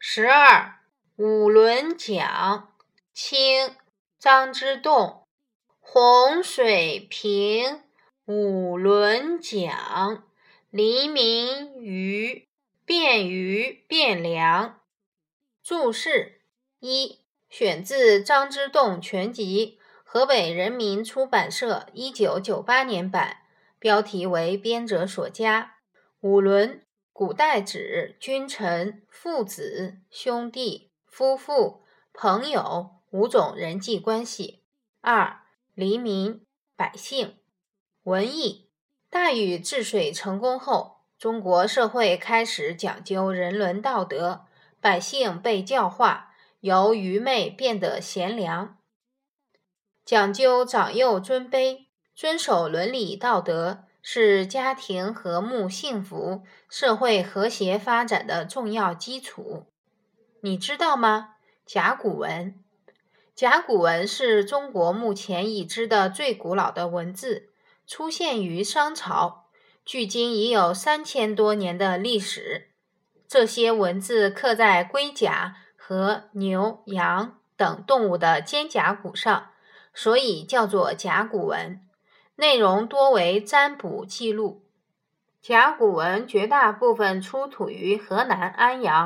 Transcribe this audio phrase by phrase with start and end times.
[0.00, 0.78] 十二，
[1.16, 2.72] 五轮奖，
[3.12, 3.74] 清，
[4.16, 5.24] 张之洞。
[5.80, 7.82] 洪水平，
[8.24, 10.22] 五轮奖，
[10.70, 12.46] 黎明于，
[12.84, 14.78] 便于汴梁。
[15.64, 16.42] 注释
[16.78, 17.18] 一，
[17.48, 23.38] 选自《张之洞全集》，河北人民出版社一九九八年版，
[23.80, 25.78] 标题为编者所加。
[26.20, 26.84] 五轮。
[27.18, 34.62] 古代指君臣、父子、兄弟、夫妇、朋友五种人际关系。
[35.00, 35.40] 二、
[35.74, 37.34] 黎民、百姓。
[38.04, 38.70] 文艺。
[39.10, 44.46] 大禹治水成功后，中国社会开始讲究人伦道德，
[44.80, 48.78] 百姓被教化，由愚昧变得贤良，
[50.04, 53.87] 讲究长幼尊卑，遵守伦理道德。
[54.10, 59.66] 是家庭和睦幸福、社会和谐发展的重要基础。
[60.40, 61.34] 你知道吗？
[61.66, 62.54] 甲骨文，
[63.34, 67.50] 甲骨文是中国目前已知的最古老的文字，
[67.86, 69.44] 出现于商朝，
[69.84, 72.70] 距今已有三千多年的历史。
[73.28, 79.50] 这些文字刻在龟甲和牛、羊等动物的肩胛骨上，
[79.92, 81.82] 所以叫做甲骨文。
[82.40, 84.62] 内容多为占卜记录，
[85.42, 88.96] 甲骨文绝大部分出土于河南安阳。